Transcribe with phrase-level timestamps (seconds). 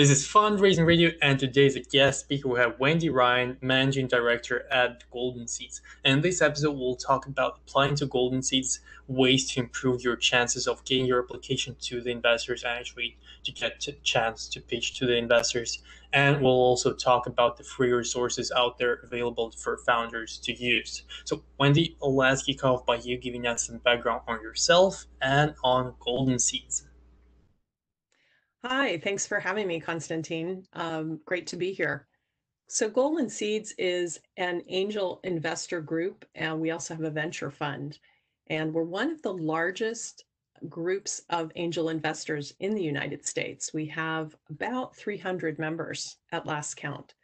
[0.00, 2.48] This is Fundraising Radio, and today's guest speaker.
[2.48, 5.82] We have Wendy Ryan, Managing Director at Golden Seeds.
[6.06, 10.16] And in this episode, we'll talk about applying to Golden Seeds, ways to improve your
[10.16, 14.62] chances of getting your application to the investors, and actually to get a chance to
[14.62, 15.82] pitch to the investors.
[16.14, 21.02] And we'll also talk about the free resources out there available for founders to use.
[21.26, 25.92] So, Wendy, let's kick off by you giving us some background on yourself and on
[26.00, 26.86] Golden Seeds.
[28.62, 30.66] Hi, thanks for having me, Constantine.
[30.74, 32.06] Um, great to be here.
[32.68, 37.98] So, Golden Seeds is an angel investor group, and we also have a venture fund.
[38.48, 40.26] And we're one of the largest
[40.68, 43.72] groups of angel investors in the United States.
[43.72, 47.14] We have about 300 members at last count.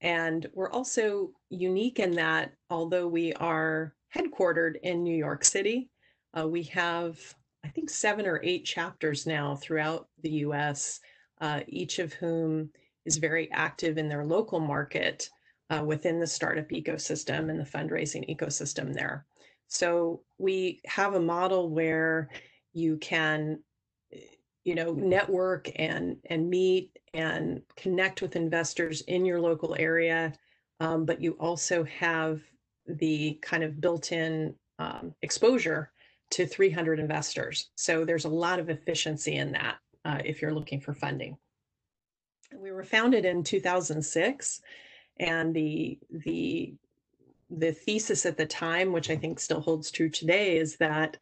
[0.00, 5.90] And we're also unique in that, although we are headquartered in New York City,
[6.38, 7.34] uh, we have
[7.64, 11.00] I think, seven or eight chapters now throughout the US,
[11.40, 12.70] uh, each of whom
[13.04, 15.28] is very active in their local market
[15.70, 19.26] uh, within the startup ecosystem and the fundraising ecosystem there.
[19.66, 22.30] So we have a model where
[22.72, 23.60] you can
[24.64, 30.32] you know network and and meet and connect with investors in your local area
[30.80, 32.40] um, but you also have
[32.86, 35.90] the kind of built-in um, exposure
[36.30, 37.70] to 300 investors.
[37.74, 41.36] So there's a lot of efficiency in that uh, if you're looking for funding.
[42.54, 44.60] We were founded in 2006,
[45.20, 46.74] and the the
[47.50, 51.16] the thesis at the time, which I think still holds true today, is that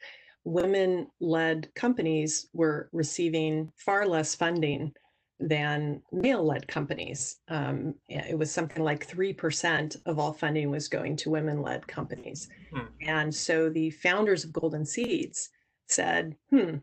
[0.45, 4.93] women-led companies were receiving far less funding
[5.39, 7.41] than male-led companies.
[7.49, 12.49] Um, it was something like 3% of all funding was going to women-led companies.
[12.73, 12.87] Hmm.
[13.03, 15.51] And so the founders of Golden Seeds
[15.89, 16.77] said, hmm,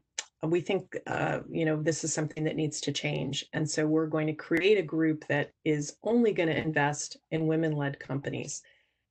[0.43, 3.45] we think, uh, you know, this is something that needs to change.
[3.53, 7.47] And so we're going to create a group that is only going to invest in
[7.47, 8.61] women-led companies.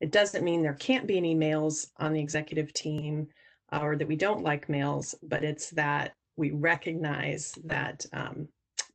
[0.01, 3.29] It doesn't mean there can't be any males on the executive team
[3.73, 8.49] uh, or that we don't like males, but it's that we recognize that um,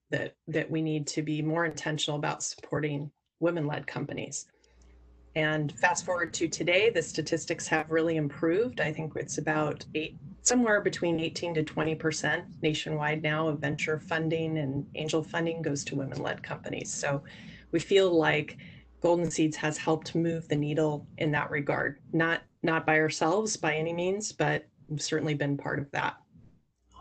[0.09, 4.47] that that we need to be more intentional about supporting women-led companies.
[5.35, 8.81] And fast forward to today, the statistics have really improved.
[8.81, 13.99] I think it's about eight, somewhere between 18 to 20 percent nationwide now of venture
[13.99, 16.91] funding and angel funding goes to women-led companies.
[16.91, 17.23] So
[17.71, 18.57] we feel like
[19.01, 21.99] Golden Seeds has helped move the needle in that regard.
[22.13, 26.17] Not not by ourselves by any means, but we've certainly been part of that.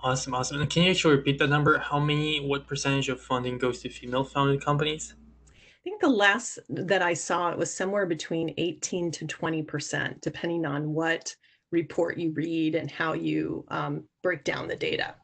[0.07, 0.61] Awesome, awesome.
[0.61, 1.79] And can you actually repeat that number?
[1.79, 5.15] How many, what percentage of funding goes to female founded companies?
[5.51, 10.65] I think the last that I saw it was somewhere between 18 to 20%, depending
[10.65, 11.35] on what
[11.73, 15.17] report you read and how you um, break down the data.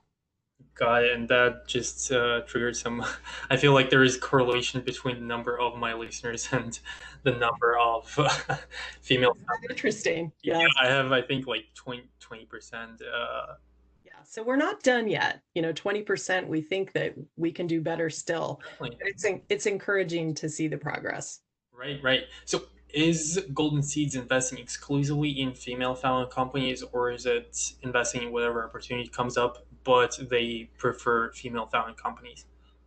[0.75, 1.13] Got it.
[1.13, 3.05] And that just uh, triggered some.
[3.51, 6.77] I feel like there is correlation between the number of my listeners and
[7.23, 8.57] the number of uh,
[9.01, 9.37] female.
[9.71, 10.33] Interesting.
[10.43, 10.71] Yeah, yes.
[10.81, 13.55] I have, I think, like 20, 20% uh,
[14.25, 15.41] so we're not done yet.
[15.55, 18.61] You know, 20%, we think that we can do better still.
[19.01, 21.41] It's, it's encouraging to see the progress.
[21.73, 22.25] Right, right.
[22.45, 28.33] So is Golden Seeds investing exclusively in female founded companies or is it investing in
[28.33, 32.47] whatever opportunity comes up, but they prefer female founded companies?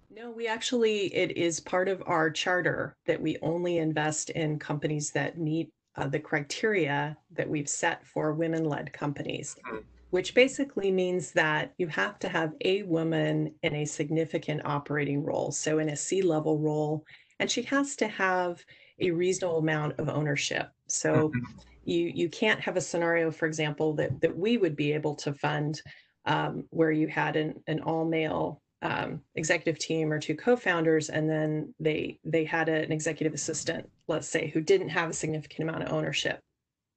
[0.10, 5.12] No, we actually, it is part of our charter that we only invest in companies
[5.12, 9.56] that meet uh, the criteria that we've set for women led companies.
[9.68, 9.80] Mm-hmm
[10.16, 15.52] which basically means that you have to have a woman in a significant operating role,
[15.52, 17.04] so in a C level role,
[17.42, 18.64] and she has to have
[19.02, 20.70] a reasonable amount of ownership.
[20.88, 21.60] So mm-hmm.
[21.84, 25.34] you you can't have a scenario, for example, that that we would be able to
[25.34, 25.82] fund
[26.24, 31.30] um, where you had an, an all male um, executive team or two co-founders, and
[31.30, 35.68] then they they had a, an executive assistant, let's say, who didn't have a significant
[35.68, 36.40] amount of ownership.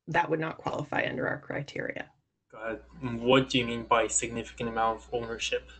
[0.06, 2.08] That would not qualify under our criteria.
[2.62, 2.74] Uh,
[3.18, 5.70] what do you mean by significant amount of ownership?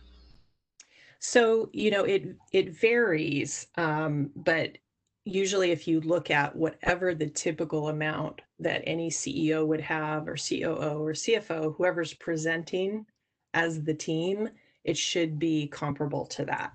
[1.19, 4.77] So you know it it varies, um, but
[5.25, 10.35] usually if you look at whatever the typical amount that any CEO would have, or
[10.35, 13.05] COO or CFO, whoever's presenting
[13.53, 14.49] as the team,
[14.83, 16.73] it should be comparable to that.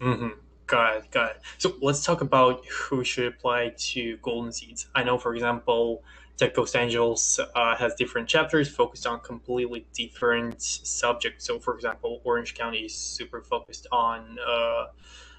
[0.00, 0.28] Mm-hmm.
[0.66, 1.42] Got it, got it.
[1.58, 4.86] So let's talk about who should apply to Golden Seeds.
[4.94, 6.02] I know, for example,
[6.36, 11.46] Tech Coast Angels uh, has different chapters focused on completely different subjects.
[11.46, 14.86] So, for example, Orange County is super focused on uh,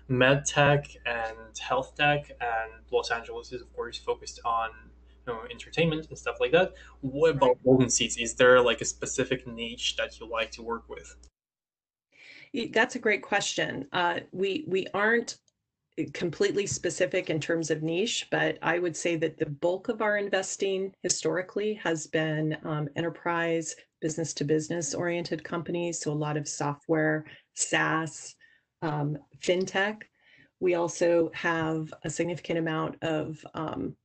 [0.07, 4.69] med tech and health tech, and Los Angeles is, of course, focused on
[5.27, 6.73] you know, entertainment and stuff like that.
[7.01, 8.15] What about Golden Seeds?
[8.15, 11.15] Is there like a specific niche that you like to work with?
[12.71, 13.87] That's a great question.
[13.91, 15.39] Uh, we we aren't
[16.13, 20.17] completely specific in terms of niche, but I would say that the bulk of our
[20.17, 26.01] investing historically has been um, enterprise, business to business oriented companies.
[26.01, 28.35] So a lot of software, SaaS,
[28.81, 30.03] um, fintech.
[30.59, 33.95] We also have a significant amount of um,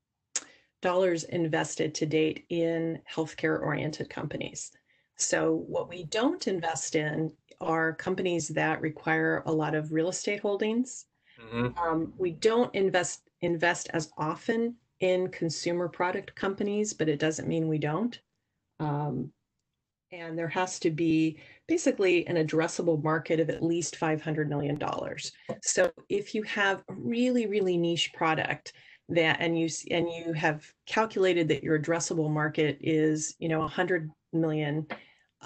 [0.82, 4.70] dollars invested to date in healthcare oriented companies.
[5.16, 10.40] So, what we don't invest in are companies that require a lot of real estate
[10.40, 11.06] holdings
[11.52, 11.78] Mm-hmm.
[11.78, 17.68] Um, we don't invest invest as often in consumer product companies, but it doesn't mean
[17.68, 18.20] we don't.
[18.78, 19.32] Um,
[20.12, 21.38] and there has to be
[21.68, 24.78] basically an addressable market of at least $500 million.
[25.62, 28.72] So if you have a really, really niche product
[29.08, 34.10] that, and you, and you have calculated that your addressable market is, you know, 100
[34.32, 34.86] million,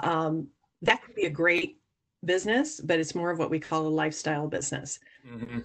[0.00, 0.48] um,
[0.82, 1.78] that could be a great
[2.24, 4.98] business, but it's more of what we call a lifestyle business.
[5.28, 5.58] Mm-hmm.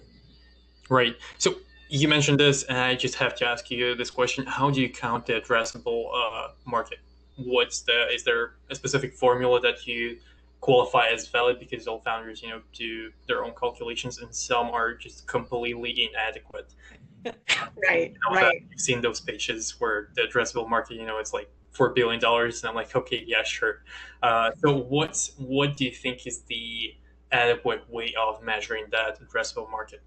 [0.90, 1.16] Right.
[1.38, 1.54] So
[1.88, 4.90] you mentioned this, and I just have to ask you this question: How do you
[4.90, 6.98] count the addressable uh, market?
[7.36, 10.18] What's the is there a specific formula that you
[10.60, 14.94] qualify as valid because all founders, you know, do their own calculations, and some are
[14.94, 16.74] just completely inadequate.
[17.24, 18.62] right, you know, right.
[18.70, 22.62] You've seen those pages where the addressable market, you know, it's like four billion dollars,
[22.62, 23.82] and I'm like, okay, yeah, sure.
[24.22, 26.94] Uh, so what's what do you think is the
[27.32, 30.02] adequate way of measuring that addressable market?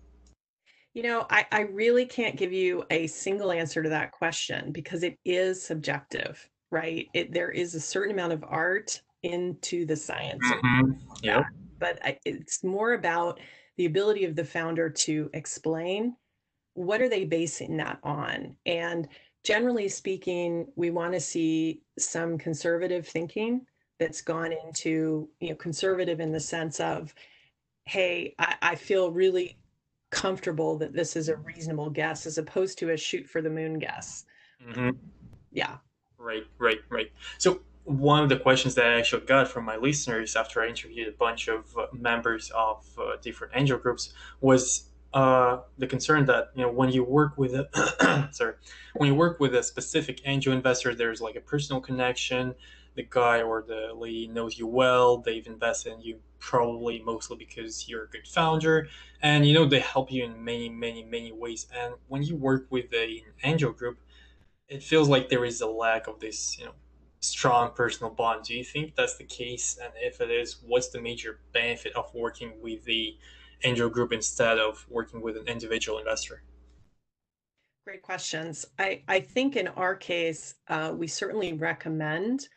[0.94, 5.04] You know, I, I really can't give you a single answer to that question because
[5.04, 7.08] it is subjective, right?
[7.14, 10.44] It, there is a certain amount of art into the science.
[10.46, 10.92] Mm-hmm.
[11.24, 11.44] Yeah.
[11.80, 13.40] But I, it's more about
[13.78, 16.16] the ability of the founder to explain
[16.76, 18.56] what are they basing that on?
[18.66, 19.08] And
[19.44, 23.66] generally speaking, we want to see some conservative thinking
[24.00, 27.14] that's gone into, you know, conservative in the sense of,
[27.86, 29.58] hey, I, I feel really
[30.14, 33.80] comfortable that this is a reasonable guess as opposed to a shoot for the moon
[33.80, 34.26] guess.
[34.66, 34.92] Mm-hmm.
[35.52, 35.78] Yeah.
[36.18, 37.12] Right, right, right.
[37.38, 41.08] So one of the questions that I actually got from my listeners after I interviewed
[41.08, 46.50] a bunch of uh, members of uh, different angel groups was uh, the concern that
[46.56, 48.54] you know when you work with a sorry
[48.96, 52.56] when you work with a specific angel investor, there's like a personal connection.
[52.96, 55.18] The guy or the lady knows you well.
[55.18, 58.88] They've invested in you probably mostly because you're a good founder
[59.22, 62.68] and you know they help you in many many many ways and when you work
[62.70, 63.98] with an angel group
[64.68, 66.74] it feels like there is a lack of this you know
[67.24, 68.44] strong personal bond.
[68.44, 69.80] Do you think that's the case?
[69.82, 73.18] And if it is what's the major benefit of working with the
[73.64, 76.44] angel group instead of working with an individual investor?
[77.86, 78.66] Great questions.
[78.80, 82.48] I i think in our case uh, we certainly recommend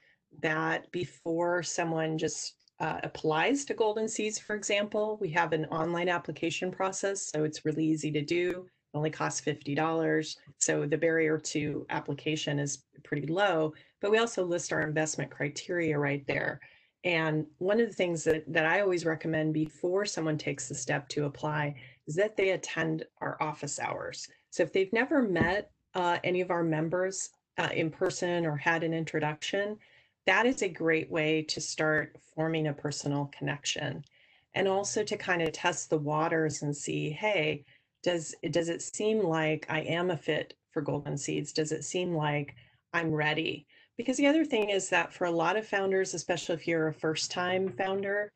[0.43, 6.09] that before someone just uh, applies to Golden Seeds, for example, we have an online
[6.09, 8.67] application process, so it's really easy to do.
[8.93, 10.37] It only costs $50.
[10.59, 15.99] So the barrier to application is pretty low, but we also list our investment criteria
[15.99, 16.61] right there.
[17.05, 21.09] And one of the things that, that I always recommend before someone takes the step
[21.11, 21.77] to apply
[22.07, 24.27] is that they attend our office hours.
[24.51, 28.83] So if they've never met uh, any of our members uh, in person or had
[28.83, 29.79] an introduction,
[30.27, 34.05] that is a great way to start forming a personal connection
[34.55, 37.65] and also to kind of test the waters and see hey
[38.03, 41.55] does does it seem like i am a fit for golden seeds?
[41.55, 42.55] Does it seem like
[42.93, 43.67] i'm ready?
[43.97, 46.95] Because the other thing is that for a lot of founders especially if you're a
[46.95, 48.31] first time founder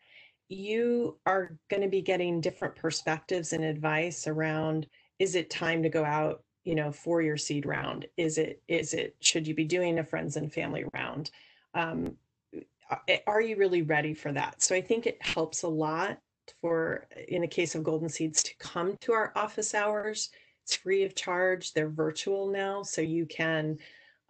[0.49, 4.87] you are going to be getting different perspectives and advice around
[5.19, 8.07] is it time to go out you know for your seed round?
[8.17, 11.31] Is it is it should you be doing a friends and family round
[11.75, 12.17] um,
[13.27, 14.63] are you really ready for that?
[14.63, 16.19] So I think it helps a lot
[16.61, 20.31] for, in the case of Golden Seeds, to come to our office hours.
[20.65, 21.73] It's free of charge.
[21.73, 23.79] They're virtual now, so you can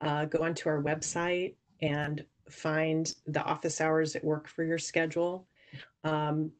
[0.00, 5.46] uh, go onto our website and find the office hours that work for your schedule.
[6.04, 6.52] Um,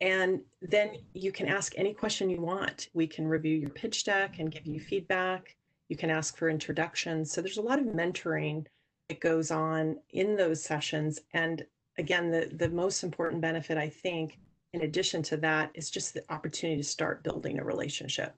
[0.00, 2.88] and then you can ask any question you want.
[2.92, 5.54] We can review your pitch deck and give you feedback.
[5.88, 7.30] You can ask for introductions.
[7.30, 8.66] So there's a lot of mentoring
[9.08, 11.20] that goes on in those sessions.
[11.32, 11.64] And
[11.98, 14.38] again, the, the most important benefit, I think,
[14.72, 18.34] in addition to that, is just the opportunity to start building a relationship.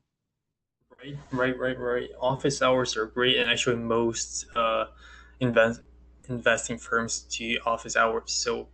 [0.98, 2.08] Right, right, right, right.
[2.20, 4.86] Office hours are great, and actually, most uh,
[5.40, 5.82] invest,
[6.28, 8.32] investing firms do office hours.
[8.32, 8.68] So,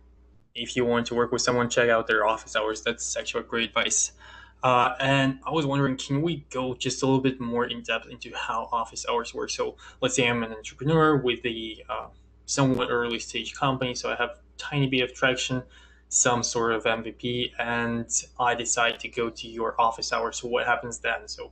[0.55, 2.81] if you want to work with someone, check out their office hours.
[2.81, 4.11] That's actually great advice.
[4.63, 8.07] Uh, and I was wondering, can we go just a little bit more in depth
[8.09, 9.49] into how office hours work?
[9.49, 12.07] So let's say I'm an entrepreneur with a uh,
[12.45, 15.63] somewhat early stage company, so I have tiny bit of traction.
[16.09, 18.05] some sort of MVP and
[18.37, 20.41] I decide to go to your office hours.
[20.41, 21.25] So what happens then?
[21.25, 21.51] So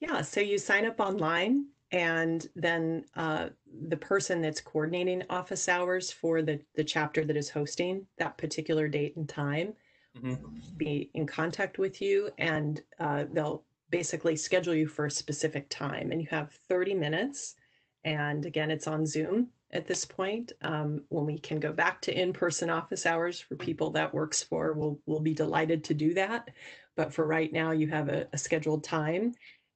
[0.00, 3.50] yeah, so you sign up online and then uh,
[3.88, 8.88] the person that's coordinating office hours for the, the chapter that is hosting that particular
[8.88, 9.74] date and time
[10.16, 10.34] mm-hmm.
[10.76, 16.12] be in contact with you and uh, they'll basically schedule you for a specific time.
[16.12, 17.56] And you have 30 minutes
[18.04, 20.52] and again it's on zoom at this point.
[20.62, 24.72] Um, when we can go back to in-person office hours for people that works for
[24.72, 26.48] we'll, we'll be delighted to do that.
[26.96, 29.34] But for right now you have a, a scheduled time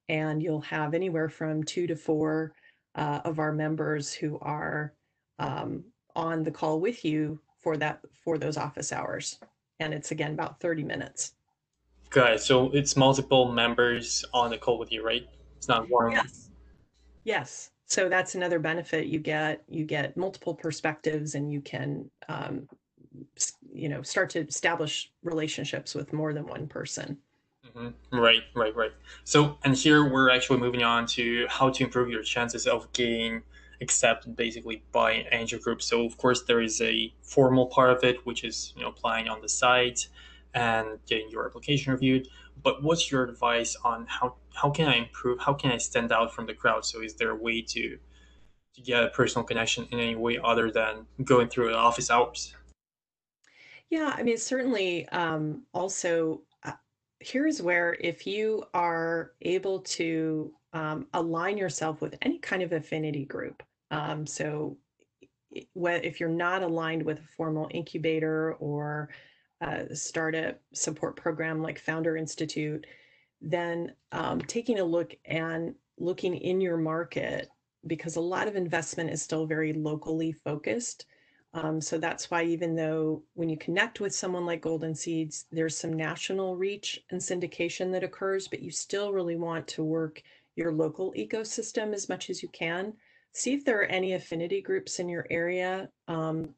[0.09, 2.55] and you'll have anywhere from two to four
[2.95, 4.95] uh, of our members who are
[5.39, 9.39] um, on the call with you for that for those office hours
[9.81, 11.33] and it's again about 30 minutes
[12.11, 12.41] Good.
[12.41, 15.29] So it's multiple members on the call with you, right?
[15.57, 16.13] It's not one.
[16.13, 16.51] Yes.
[17.25, 17.71] Yes.
[17.87, 19.63] So that's another benefit you get.
[19.69, 22.69] You get multiple perspectives, and you can, um,
[23.73, 27.19] you know, start to establish relationships with more than one person.
[27.67, 28.19] Mm-hmm.
[28.19, 28.93] Right, right, right.
[29.25, 33.43] So, and here we're actually moving on to how to improve your chances of getting
[33.81, 35.83] accepted basically by angel group.
[35.83, 39.29] So, of course, there is a formal part of it, which is you know applying
[39.29, 40.09] on the site
[40.55, 42.29] and getting your application reviewed.
[42.63, 45.39] But what's your advice on how how can I improve?
[45.41, 46.85] How can I stand out from the crowd?
[46.85, 47.99] So is there a way to
[48.75, 52.55] to get a personal connection in any way other than going through office hours?
[53.91, 55.09] Yeah, I mean certainly.
[55.09, 56.73] Um, also, uh,
[57.21, 63.25] here's where if you are able to um, align yourself with any kind of affinity
[63.25, 63.63] group.
[63.91, 64.77] Um, so
[65.51, 69.09] if you're not aligned with a formal incubator or
[69.63, 72.87] a startup support program like Founder Institute,
[73.41, 77.49] then um, taking a look and looking in your market
[77.87, 81.07] because a lot of investment is still very locally focused.
[81.55, 85.79] Um, so that's why, even though when you connect with someone like Golden Seeds, there's
[85.79, 90.23] some national reach and syndication that occurs, but you still really want to work
[90.57, 92.95] your local ecosystem as much as you can.
[93.33, 95.91] See if there are any affinity groups in your area.
[96.09, 96.55] Um,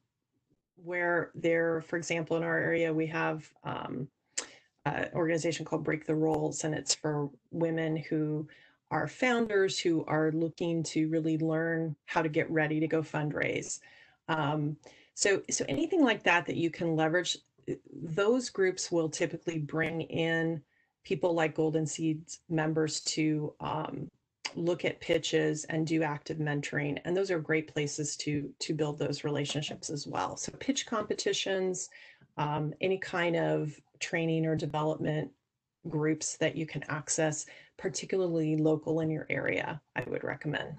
[0.84, 4.08] where there, for example, in our area, we have um,
[4.84, 8.46] an organization called Break the Rolls, and it's for women who
[8.90, 13.80] are founders who are looking to really learn how to get ready to go fundraise.
[14.28, 14.76] Um,
[15.14, 17.36] so, so anything like that that you can leverage,
[17.92, 20.62] those groups will typically bring in
[21.08, 24.10] people like Golden Seeds members to um,
[24.54, 28.98] look at pitches and do active mentoring and those are great places to to build
[28.98, 30.36] those relationships as well.
[30.36, 31.88] So pitch competitions
[32.36, 35.30] um, any kind of training or development
[35.88, 37.46] groups that you can access
[37.78, 40.74] particularly local in your area i would recommend.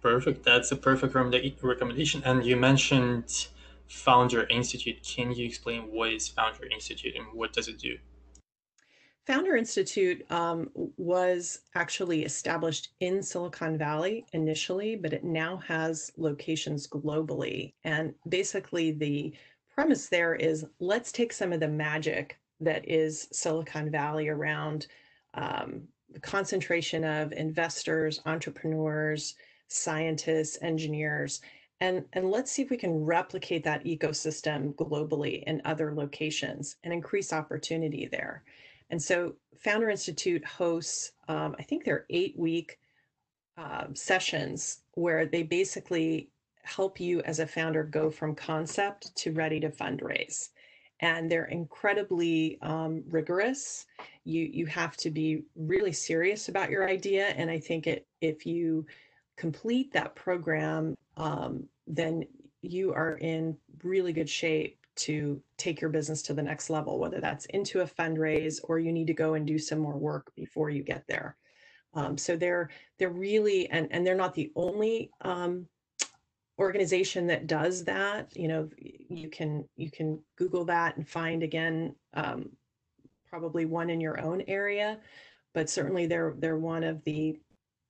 [0.00, 0.44] Perfect.
[0.44, 2.22] That's a perfect recommendation.
[2.24, 3.48] And you mentioned
[3.88, 5.02] founder institute.
[5.02, 7.96] Can you explain what is founder institute and what does it do
[9.26, 16.86] Founder Institute um, was actually established in Silicon Valley initially, but it now has locations
[16.86, 17.72] globally.
[17.84, 19.32] And basically, the
[19.74, 24.88] premise there is let's take some of the magic that is Silicon Valley around
[25.32, 29.34] um, the concentration of investors, entrepreneurs,
[29.68, 31.40] scientists, engineers,
[31.80, 36.92] and, and let's see if we can replicate that ecosystem globally in other locations and
[36.92, 38.44] increase opportunity there.
[38.90, 42.78] And so Founder Institute hosts, um, I think they're eight week
[43.56, 46.30] uh, sessions where they basically
[46.62, 50.48] help you as a founder go from concept to ready to fundraise.
[51.00, 53.86] And they're incredibly um, rigorous.
[54.24, 57.28] You you have to be really serious about your idea.
[57.28, 58.86] And I think it if you
[59.36, 62.24] complete that program, um, then
[62.62, 67.20] you are in really good shape to take your business to the next level, whether
[67.20, 70.70] that's into a fundraise or you need to go and do some more work before
[70.70, 71.36] you get there.
[71.94, 75.66] Um, so they're they're really and and they're not the only um,
[76.58, 78.36] organization that does that.
[78.36, 82.50] You know, you can you can Google that and find again um,
[83.28, 84.98] probably one in your own area,
[85.52, 87.38] but certainly they're they're one of the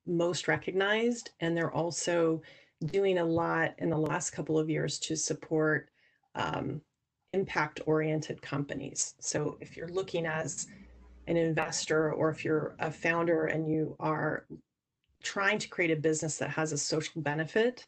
[0.07, 2.43] most recognized, and they're also
[2.87, 5.89] doing a lot in the last couple of years to support
[6.35, 6.81] um,
[7.35, 9.15] impact oriented companies.
[9.19, 10.69] So if you're looking as
[11.27, 14.47] an investor or if you're a founder and you are
[15.23, 17.87] trying to create a business that has a social benefit,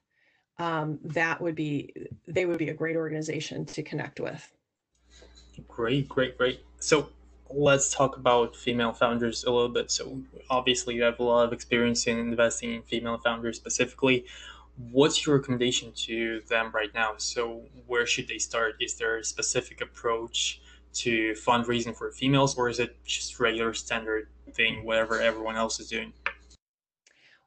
[0.59, 1.93] um, that would be
[2.27, 4.43] they would be a great organization to connect with.
[5.69, 6.61] Great, great, great.
[6.81, 7.11] So
[7.51, 9.91] let's talk about female founders a little bit.
[9.91, 14.25] So obviously you have a lot of experience in investing in female founders specifically.
[14.77, 17.15] What's your recommendation to them right now?
[17.17, 18.75] So where should they start?
[18.81, 20.61] Is there a specific approach
[20.95, 25.89] to fundraising for females, or is it just regular standard thing, whatever everyone else is
[25.89, 26.13] doing?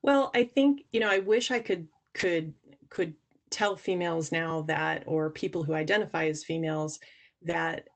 [0.02, 2.54] Well, I think you know, I wish I could could
[2.90, 3.14] could
[3.50, 7.00] tell females now that, or people who identify as females,
[7.42, 7.88] that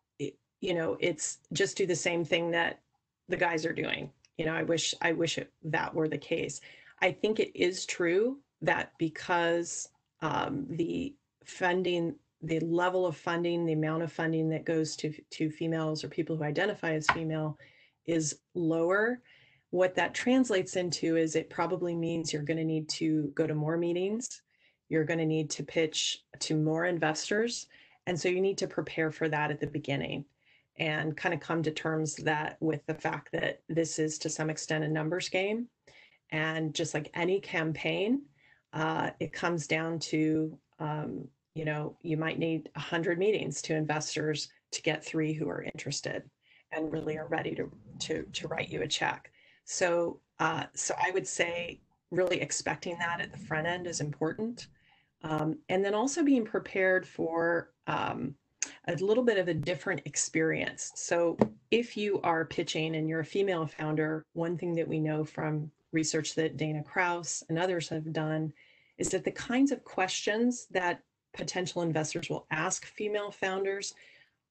[0.62, 2.80] you know, it's just do the same thing that
[3.30, 4.12] the guys are doing.
[4.38, 6.62] You know, I wish I wish it, that were the case.
[7.02, 9.90] I think it is true that because
[10.22, 11.14] um, the
[11.46, 16.08] funding, the level of funding, the amount of funding that goes to to females or
[16.08, 17.58] people who identify as female
[18.06, 19.22] is lower.
[19.70, 23.56] What that translates into is it probably means you're going to need to go to
[23.56, 24.42] more meetings.
[24.90, 27.68] You're going to need to pitch to more investors.
[28.06, 30.26] And so you need to prepare for that at the beginning
[30.78, 34.50] and kind of come to terms that with the fact that this is to some
[34.50, 35.68] extent a numbers game.
[36.32, 38.24] And just like any campaign,
[38.74, 44.50] uh, it comes down to, um, you know, you might need 100 meetings to investors
[44.72, 46.24] to get three who are interested
[46.72, 49.32] and really are ready to, to, to write you a check.
[49.66, 54.68] So, uh, so I would say really expecting that at the front end is important.
[55.24, 58.36] Um, and then also being prepared for um,
[58.88, 60.92] a little bit of a different experience.
[60.96, 61.38] So,
[61.72, 65.72] if you are pitching and you're a female founder, one thing that we know from
[65.94, 68.54] research that Dana Kanze and others have done
[68.98, 71.02] is that the kinds of questions that
[71.34, 73.94] potential investors will ask female founders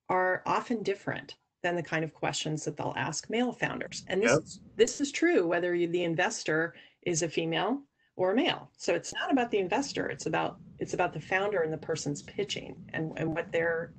[0.08, 4.04] are often different than the kind of questions that they'll ask male founders.
[4.08, 7.82] And this, this is true whether you, the investor is a female
[8.16, 8.68] or a male.
[8.76, 12.22] So it's not about the investor, it's about it's about the founder and the person's
[12.22, 13.92] pitching and, and what their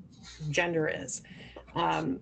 [0.49, 1.21] gender is.
[1.75, 2.19] Um,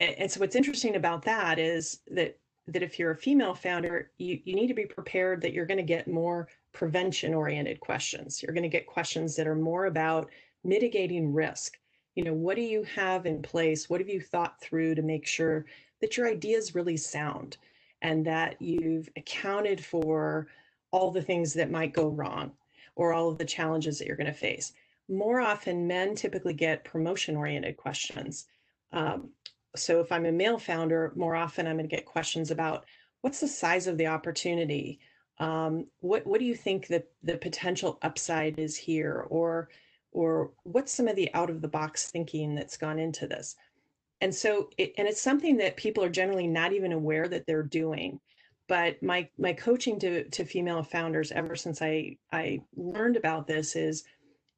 [0.00, 2.39] and, and so what's interesting about that is that
[2.72, 5.78] that if you're a female founder, you, you need to be prepared that you're going
[5.78, 8.42] to get more prevention oriented questions.
[8.42, 10.30] You're going to get questions that are more about
[10.64, 11.78] mitigating risk.
[12.14, 13.88] You know, what do you have in place?
[13.88, 15.66] What have you thought through to make sure
[16.00, 17.56] that your idea is really sound
[18.02, 20.48] and that you've accounted for
[20.90, 22.52] all the things that might go wrong
[22.96, 24.72] or all of the challenges that you're going to face?
[25.08, 28.46] More often, men typically get promotion oriented questions.
[28.92, 29.30] Um,
[29.76, 32.84] so if I'm a male founder, more often I'm going to get questions about
[33.20, 34.98] what's the size of the opportunity?
[35.38, 39.68] Um, what what do you think that the potential upside is here, or
[40.12, 43.56] or what's some of the out of the box thinking that's gone into this?
[44.20, 47.62] And so, it, and it's something that people are generally not even aware that they're
[47.62, 48.20] doing.
[48.68, 53.76] But my my coaching to to female founders ever since I I learned about this
[53.76, 54.04] is,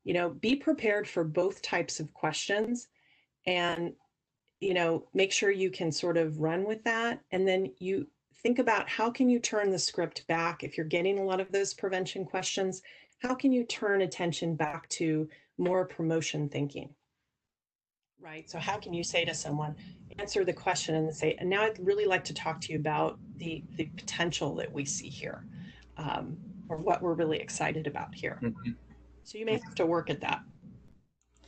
[0.05, 2.89] you know, be prepared for both types of questions,
[3.47, 3.95] and
[4.63, 7.21] you know, make sure you can sort of run with that.
[7.33, 8.07] And then you
[8.43, 11.51] think about how can you turn the script back if you're getting a lot of
[11.51, 12.81] those prevention questions,
[13.19, 16.91] how can you turn attention back to more promotion thinking?
[18.21, 18.49] Right.
[18.49, 19.75] So how can you say to someone,
[20.19, 23.19] answer the question and say, and now I'd really like to talk to you about
[23.39, 25.45] the the potential that we see here,
[25.97, 26.37] um,
[26.69, 28.39] or what we're really excited about here.
[28.41, 28.73] Mm-hmm.
[29.25, 30.43] So you may have to work at that.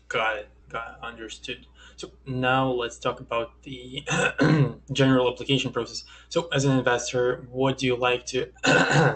[0.09, 0.49] Got it.
[0.69, 1.05] Got it.
[1.05, 1.67] Understood.
[1.97, 4.05] So now let's talk about the
[4.93, 6.05] general application process.
[6.29, 8.51] So as an investor, what do you like to,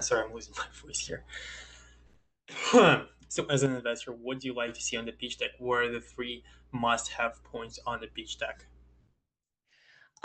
[0.00, 1.24] sorry, I'm losing my voice here.
[3.28, 5.50] so as an investor, what do you like to see on the pitch deck?
[5.58, 8.64] What are the three must have points on the pitch deck?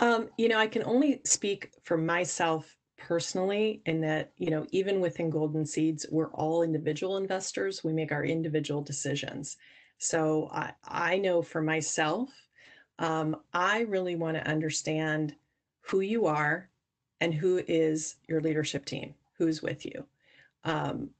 [0.00, 5.00] Um, you know, I can only speak for myself personally in that, you know, even
[5.00, 7.82] within Golden Seeds, we're all individual investors.
[7.84, 9.56] We make our individual decisions.
[9.98, 12.30] So I, I know for myself,
[12.98, 15.34] um, I really want to understand
[15.80, 16.68] who you are
[17.20, 20.04] and who is your leadership team, who's with you.
[20.64, 21.10] Um,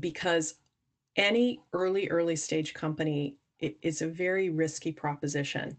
[0.00, 0.54] because
[1.16, 5.76] any early, early stage company is a very risky proposition.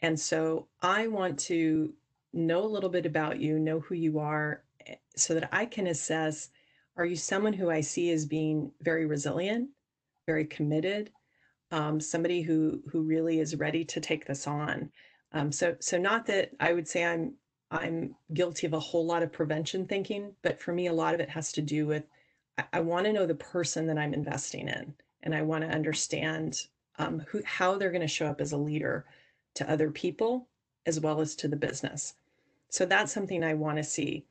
[0.00, 1.92] And so I want to
[2.32, 5.86] know a little bit about you, know who you are, eh, so that I can
[5.88, 6.50] assess
[6.96, 9.68] are you someone who I see as being very resilient,
[10.26, 11.10] very committed,
[11.70, 14.90] um, somebody who who really is ready to take this on.
[15.32, 17.34] Um, so so not that I would say I'm
[17.70, 21.20] I'm guilty of a whole lot of prevention thinking, but for me, a lot of
[21.20, 22.04] it has to do with
[22.58, 25.70] I, I want to know the person that I'm investing in, and I want to
[25.70, 26.62] understand
[26.98, 29.04] um, who how they're going to show up as a leader
[29.54, 30.48] to other people
[30.86, 32.14] as well as to the business.
[32.68, 34.24] So that's something I want to see.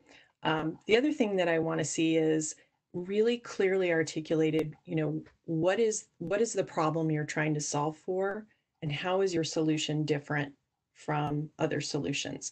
[0.44, 2.56] Um, the other thing that I want to see is
[2.96, 7.98] really clearly articulated you know what is what is the problem you're trying to solve
[7.98, 8.48] for?
[8.82, 10.54] And how is your solution different
[10.94, 12.52] from other solutions?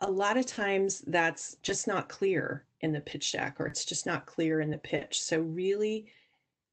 [0.00, 4.06] A lot of times that's just not clear in the pitch deck or it's just
[4.06, 5.22] not clear in the pitch.
[5.22, 6.06] So really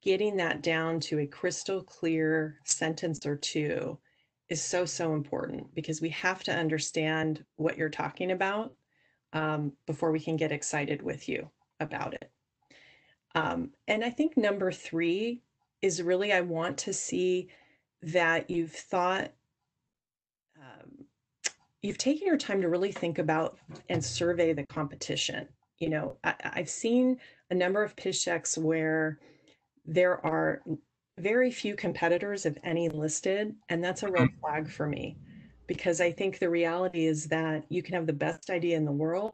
[0.02, 3.98] getting that down to a crystal clear sentence or two
[4.48, 8.74] is so, so important because we have to understand what you're talking about
[9.32, 11.48] um, before we can get excited with you
[11.80, 12.30] about it.
[13.34, 15.40] Um, and I think number three
[15.80, 17.48] is really I want to see
[18.02, 19.32] that you've thought,
[20.58, 21.06] um,
[21.82, 25.48] you've taken your time to really think about and survey the competition.
[25.78, 27.18] You know, I, I've seen
[27.50, 29.18] a number of pitch decks where
[29.84, 30.62] there are
[31.18, 34.40] very few competitors, if any, listed, and that's a red mm-hmm.
[34.40, 35.16] flag for me
[35.66, 38.92] because I think the reality is that you can have the best idea in the
[38.92, 39.32] world,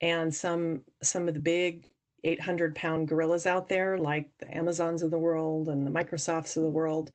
[0.00, 1.86] and some some of the big
[2.24, 6.62] 800 pound gorillas out there, like the Amazons of the world and the Microsofts of
[6.62, 7.12] the world,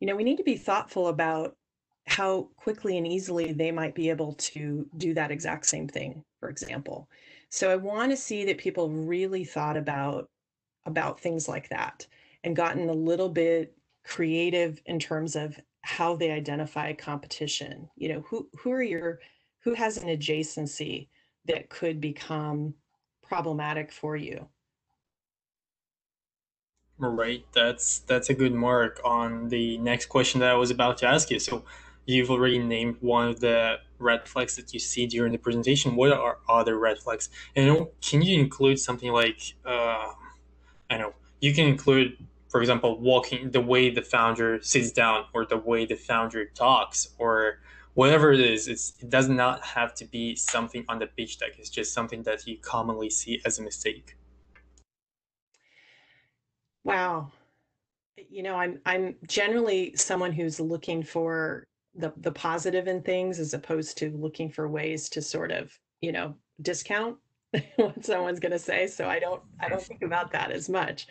[0.00, 1.56] you know, we need to be thoughtful about
[2.06, 6.48] how quickly and easily they might be able to do that exact same thing, for
[6.48, 7.08] example.
[7.48, 10.28] So I want to see that people really thought about
[10.84, 12.06] about things like that
[12.42, 17.88] and gotten a little bit creative in terms of how they identify competition.
[17.96, 19.20] You know, who who are your
[19.60, 21.08] who has an adjacency
[21.46, 22.74] that could become
[23.32, 24.46] problematic for you?
[26.98, 27.46] Right.
[27.52, 31.30] That's that's a good mark on the next question that I was about to ask
[31.30, 31.38] you.
[31.38, 31.64] So
[32.04, 35.96] you've already named one of the red flags that you see during the presentation.
[35.96, 37.30] What are other red flags?
[37.56, 40.12] And can you include something like uh,
[40.90, 42.18] I know you can include
[42.50, 47.08] for example, walking the way the founder sits down or the way the founder talks
[47.16, 47.60] or
[47.94, 51.52] whatever it is, it does not have to be something on the pitch deck.
[51.58, 54.16] It's just something that you commonly see as a mistake.
[56.84, 57.30] Wow.
[58.28, 63.54] You know, I'm I'm generally someone who's looking for the the positive in things as
[63.54, 67.18] opposed to looking for ways to sort of, you know, discount
[67.76, 68.86] what someone's going to say.
[68.86, 71.06] So I don't I don't think about that as much.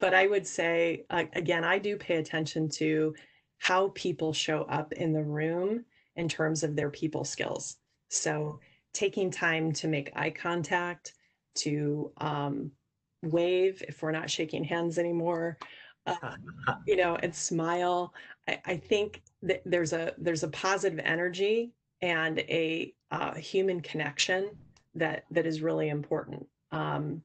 [0.00, 3.14] But I would say, uh, again, I do pay attention to
[3.58, 5.84] how people show up in the room
[6.18, 7.76] in terms of their people skills.
[8.10, 8.60] So
[8.92, 11.14] taking time to make eye contact,
[11.54, 12.70] to um,
[13.22, 15.58] wave if we're not shaking hands anymore,
[16.06, 16.34] uh,
[16.86, 18.12] you know, and smile.
[18.46, 24.50] I, I, think that there's a there's a positive energy and a uh, human connection
[24.94, 26.46] that that is really important.
[26.72, 27.22] Um,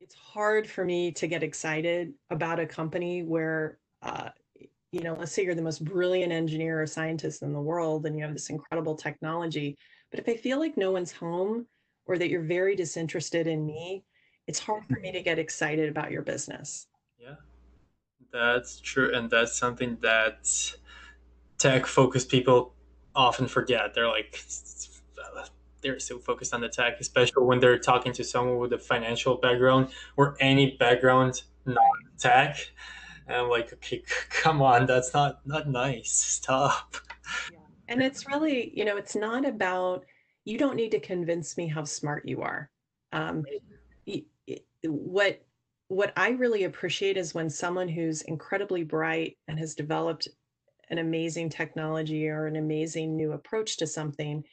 [0.00, 4.30] it's hard for me to get excited about a company where uh,
[4.96, 8.16] you know let's say you're the most brilliant engineer or scientist in the world and
[8.16, 9.76] you have this incredible technology
[10.10, 11.66] but if i feel like no one's home
[12.06, 14.02] or that you're very disinterested in me
[14.46, 16.86] it's hard for me to get excited about your business
[17.18, 17.34] yeah
[18.32, 20.48] that's true and that's something that
[21.58, 22.72] tech focused people
[23.14, 24.42] often forget they're like
[25.82, 29.36] they're so focused on the tech, especially when they're talking to someone with a financial
[29.36, 31.78] background or any background not
[32.18, 32.56] tech.
[33.26, 36.12] And I'm like, okay, come on, that's not not nice.
[36.12, 36.96] Stop.
[37.52, 37.58] Yeah.
[37.88, 40.04] And it's really, you know, it's not about
[40.44, 42.70] you don't need to convince me how smart you are.
[43.12, 43.44] Um,
[44.84, 45.42] what
[45.88, 50.28] what I really appreciate is when someone who's incredibly bright and has developed
[50.90, 54.44] an amazing technology or an amazing new approach to something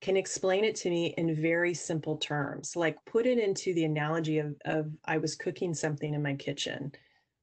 [0.00, 4.38] can explain it to me in very simple terms, like put it into the analogy
[4.38, 6.92] of, of I was cooking something in my kitchen,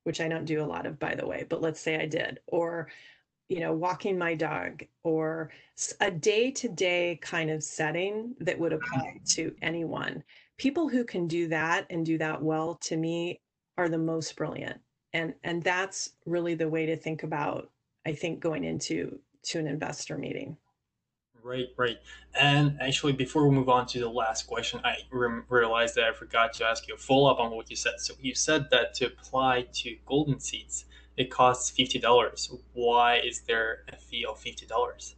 [0.10, 2.39] which I don't do a lot of, by the way, but let's say I did,
[2.48, 2.89] or,
[3.48, 5.52] you know, walking my dog, or
[6.02, 10.24] a day to day kind of setting that would apply to anyone.
[10.58, 13.39] People who can do that and do that well to me
[13.78, 14.82] are the most brilliant.
[15.13, 17.69] And, and that's really the way to think about,
[18.04, 20.58] I think, going into to an investor meeting.
[21.43, 21.97] Right, right.
[22.39, 26.13] And actually, before we move on to the last question, I re- realized that I
[26.13, 27.93] forgot to ask you a follow up on what you said.
[27.99, 30.86] So you said that to apply to Golden Seeds,
[31.17, 32.52] it costs fifty dollars.
[32.73, 35.15] Why is there a fee of fifty dollars?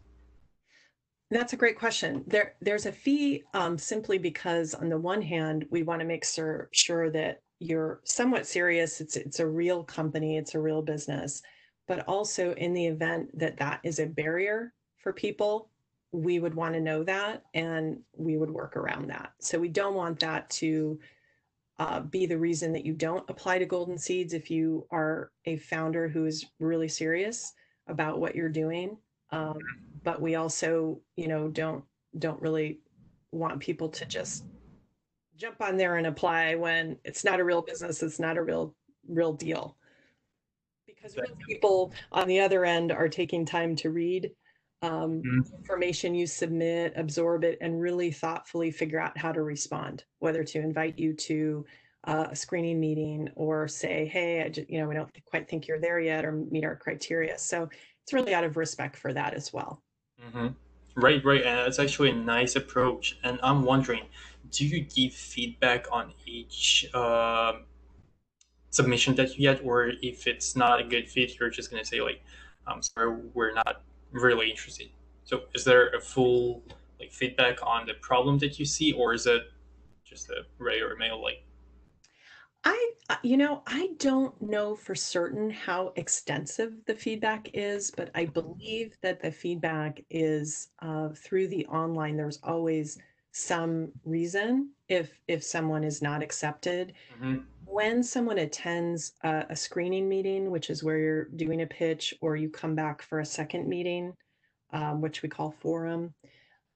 [1.32, 2.24] That's a great question.
[2.28, 6.26] There, there's a fee um, simply because, on the one hand, we want to make
[6.26, 9.02] sure sure that you're somewhat serious.
[9.02, 10.38] It's it's a real company.
[10.38, 11.42] It's a real business.
[11.88, 15.71] But also, in the event that that is a barrier for people
[16.12, 19.32] we would want to know that and we would work around that.
[19.40, 21.00] So we don't want that to
[21.80, 25.58] uh, be the reason that you don't apply to Golden Seeds if you are a
[25.58, 27.54] founder who is really serious
[27.88, 28.98] about what you're doing.
[29.32, 29.58] Um,
[30.04, 31.84] but we also, you know, don't
[32.20, 32.82] don't really
[33.32, 34.44] want people to just
[35.38, 38.76] jump on there and apply when it's not a real business, it's not a real
[39.08, 39.78] real deal.
[40.86, 44.30] Because real people on the other end are taking time to read
[44.82, 45.56] um, mm-hmm.
[45.56, 50.60] information you submit, absorb it, and really thoughtfully figure out how to respond, whether to
[50.60, 51.66] invite you to
[52.06, 55.68] uh, a screening meeting or say, hey, I just, you know, we don't quite think
[55.68, 57.38] you're there yet or meet our criteria.
[57.38, 57.70] So
[58.04, 59.84] it's really out of respect for that as well.
[60.26, 60.48] Mm-hmm.
[60.96, 61.44] Right, right.
[61.44, 63.20] And it's actually a nice approach.
[63.24, 64.04] And I'm wondering,
[64.50, 67.54] do you give feedback on each uh,
[68.72, 71.88] submission that you get, or if it's not a good fit, you're just going to
[71.88, 72.24] say, like,
[72.68, 74.90] I'm sorry, we're not really interested.
[75.24, 76.64] So is there a full
[77.00, 79.44] like feedback on the problem that you see, or is it
[80.04, 81.44] just a ray regular mail like
[82.64, 88.12] I, uh, you know, I don't know for certain how extensive the feedback is, but
[88.14, 92.18] I believe that the feedback is uh, through the online.
[92.18, 93.00] There's always
[93.32, 96.94] some reason if if someone is not accepted.
[97.16, 97.40] mm-hmm.
[97.72, 102.36] When someone attends a, a screening meeting, which is where you're doing a pitch, or
[102.36, 104.14] you come back for a second meeting,
[104.74, 106.14] um, which we call forum,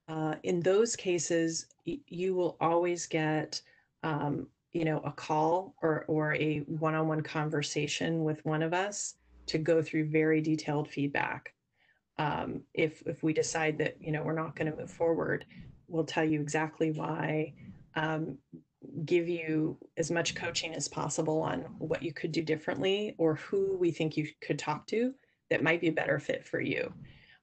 [0.08, 3.60] uh, in those cases, y- you will always get
[4.02, 9.16] um, you know, a call or, or a one-on-one conversation with one of us
[9.48, 11.52] to go through very detailed feedback.
[12.18, 15.44] Um, if, if we decide that, you know, we're not going to move forward,
[15.88, 17.52] we'll tell you exactly why,
[17.96, 18.38] um,
[19.04, 23.76] give you as much coaching as possible on what you could do differently or who
[23.76, 25.14] we think you could talk to
[25.50, 26.92] that might be a better fit for you.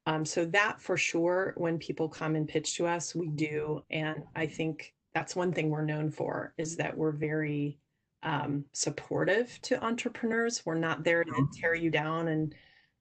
[0.05, 3.83] Um, so that for sure, when people come and pitch to us, we do.
[3.89, 7.77] And I think that's one thing we're known for is that we're very
[8.23, 10.65] um, supportive to entrepreneurs.
[10.65, 11.51] We're not there to mm-hmm.
[11.53, 12.53] tear you down and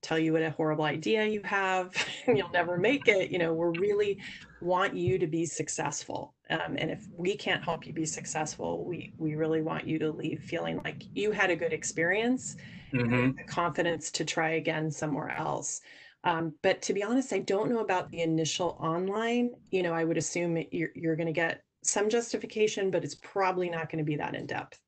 [0.03, 1.95] tell you what a horrible idea you have
[2.27, 3.31] and you'll never make it.
[3.31, 4.19] You know, we really
[4.61, 6.35] want you to be successful.
[6.53, 10.11] Um, and if we can't help you be successful, we we really want you to
[10.11, 12.57] leave feeling like you had a good experience,
[12.93, 13.37] mm-hmm.
[13.37, 15.81] the confidence to try again somewhere else.
[16.25, 19.51] Um, but to be honest, I don't know about the initial online.
[19.71, 23.69] You know, I would assume you're, you're going to get some justification, but it's probably
[23.69, 24.79] not going to be that in depth.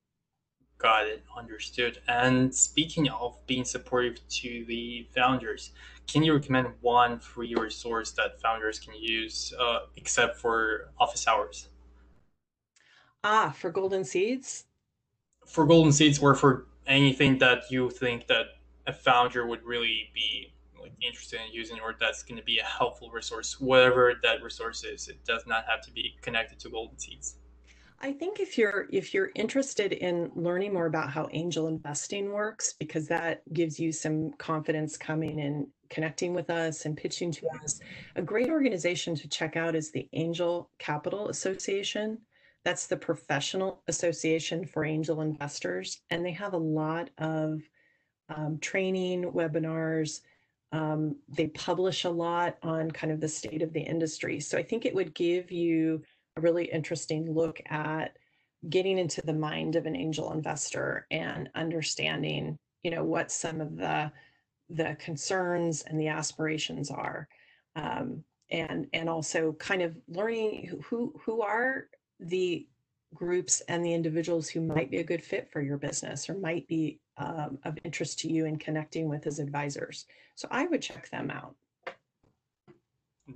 [0.84, 2.02] Got it, understood.
[2.08, 5.70] And speaking of being supportive to the founders,
[6.06, 11.70] can you recommend one free resource that founders can use uh, except for office hours?
[13.24, 14.66] Ah, for Golden Seeds?
[15.46, 18.48] For Golden Seeds or for anything that you think that
[18.86, 22.62] a founder would really be like interested in using or that's going to be a
[22.62, 26.98] helpful resource whatever that resource is it does not have to be connected to golden
[26.98, 27.36] seeds
[28.04, 32.74] i think if you're if you're interested in learning more about how angel investing works
[32.78, 37.80] because that gives you some confidence coming and connecting with us and pitching to us
[38.16, 42.18] a great organization to check out is the angel capital association
[42.62, 47.62] that's the professional association for angel investors and they have a lot of
[48.28, 50.20] um, training webinars
[50.72, 54.40] um, they publish a lot on kind of the state of the industry.
[54.40, 56.02] So I think it would give you
[56.36, 58.16] a really interesting look at
[58.68, 63.76] getting into the mind of an angel investor and understanding, you know, what some of
[63.76, 64.10] the
[64.70, 67.28] the concerns and the aspirations are.
[67.76, 71.88] Um, and and also kind of learning who who are
[72.20, 72.66] the
[73.14, 76.66] groups and the individuals who might be a good fit for your business or might
[76.66, 80.06] be um, of interest to you in connecting with as advisors.
[80.34, 81.54] So I would check them out.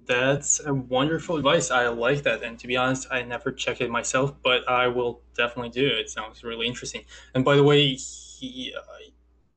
[0.06, 1.70] That's a wonderful advice.
[1.70, 2.42] I like that.
[2.42, 6.10] And to be honest, I never checked it myself, but I will definitely do it.
[6.10, 7.04] Sounds really interesting.
[7.34, 8.74] And by the way, he,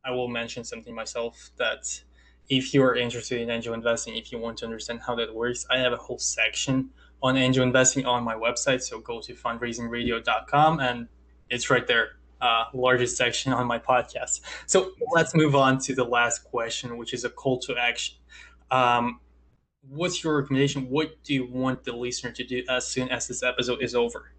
[0.05, 2.01] I will mention something myself that
[2.47, 5.79] if you're interested in angel investing, if you want to understand how that works, I
[5.79, 6.91] have a whole section
[7.21, 8.81] on angel investing on my website.
[8.81, 11.07] So go to fundraisingradio.com and
[11.49, 14.41] it's right there uh, largest section on my podcast.
[14.65, 18.15] So let's move on to the last question, which is a call to action.
[18.71, 19.19] Um,
[19.87, 20.89] what's your recommendation?
[20.89, 24.31] What do you want the listener to do as soon as this episode is over?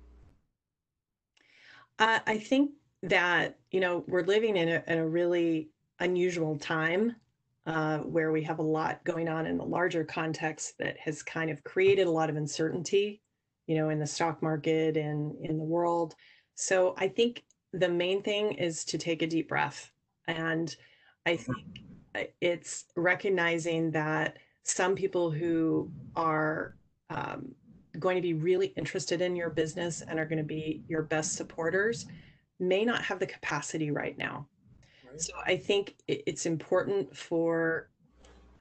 [1.98, 7.16] Uh, I think that you know we're living in a, in a really unusual time
[7.66, 11.50] uh, where we have a lot going on in the larger context that has kind
[11.50, 13.22] of created a lot of uncertainty,
[13.66, 16.14] you know, in the stock market and in the world.
[16.54, 19.90] So I think the main thing is to take a deep breath.
[20.26, 20.74] And
[21.24, 21.52] I mm-hmm.
[21.52, 26.76] think uh, it's recognizing that some people who are
[27.10, 27.54] um,
[27.98, 31.34] going to be really interested in your business and are going to be your best
[31.34, 32.06] supporters
[32.58, 34.46] may not have the capacity right now.
[35.08, 35.20] Right.
[35.20, 37.90] So I think it's important for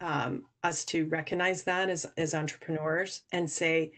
[0.02, 3.92] um, us to recognize that as, as entrepreneurs and say,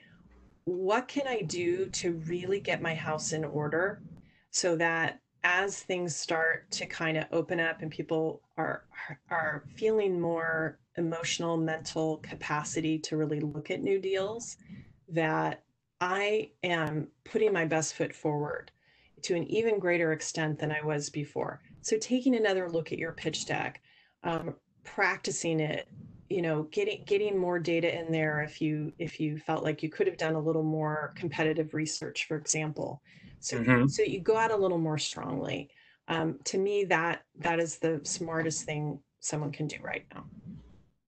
[0.66, 4.02] what can I do to really get my house in order
[4.52, 8.86] so that as things start to kind of open up and people are
[9.30, 14.58] are feeling more emotional mental capacity to really look at new deals
[15.10, 15.64] that
[16.00, 18.72] i am putting my best foot forward
[19.24, 21.62] to an even greater extent than I was before.
[21.82, 23.82] So taking another look at your pitch deck,
[24.24, 25.88] um, practicing it,
[26.30, 29.90] you know, getting getting more data in there if you if you felt like you
[29.90, 33.02] could have done a little more competitive research, for example.
[33.44, 33.88] So mm-hmm.
[33.88, 35.70] so you go out a little more strongly.
[36.08, 40.24] Um, to me, that that is the smartest thing someone can do right now.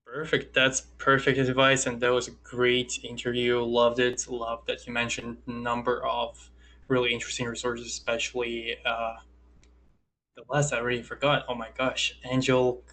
[0.06, 0.54] Perfect.
[0.54, 3.62] That's perfect advice, and that was a great interview.
[3.62, 4.28] Loved it.
[4.28, 6.52] Loved that you mentioned a number of
[6.89, 9.13] really interesting resources, especially uh,
[10.36, 11.45] the last I already forgot.
[11.48, 12.84] Oh my gosh, Angel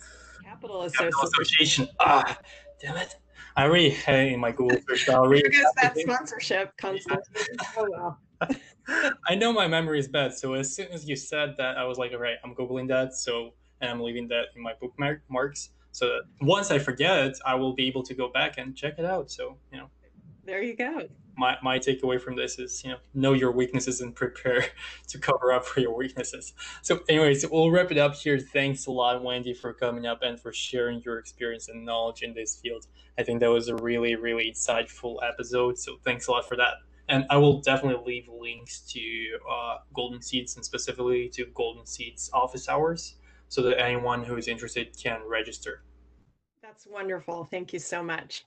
[0.45, 1.11] Capital Association.
[1.11, 1.89] Capital Association.
[1.99, 2.39] Ah,
[2.81, 3.17] damn it.
[3.57, 5.09] I already had in my Google search.
[5.09, 5.43] I already
[5.81, 7.57] that sponsorship, Constantine.
[7.77, 8.19] oh well.
[9.29, 11.99] I know my memory is bad, so as soon as you said that, I was
[11.99, 13.53] like, all right, I'm googling that, so
[13.83, 15.71] and I'm leaving that in my bookmarks.
[15.91, 19.05] So that once I forget, I will be able to go back and check it
[19.05, 19.31] out.
[19.31, 19.91] So you know,
[20.45, 21.09] there you go.
[21.37, 24.65] My my takeaway from this is you know know your weaknesses and prepare
[25.09, 26.55] to cover up for your weaknesses.
[26.81, 28.39] So anyways, we'll wrap it up here.
[28.39, 32.33] Thanks a lot, Wendy, for coming up and for sharing your experience and knowledge in
[32.33, 32.87] this field.
[33.19, 35.79] I think that was a really really insightful episode.
[35.79, 36.75] So thanks a lot for that
[37.13, 42.31] and I will definitely leave links to uh, Golden Seeds and specifically to Golden Seeds
[42.33, 43.17] office hours
[43.49, 45.85] so that anyone who is interested can register.
[46.63, 47.47] That's wonderful.
[47.51, 48.47] Thank you so much.